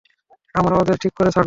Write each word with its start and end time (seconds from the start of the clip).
আমরা 0.55 0.75
ওদের 0.77 0.97
ঠিক 0.97 1.13
করে 1.13 1.29
ছাড়বো। 1.31 1.39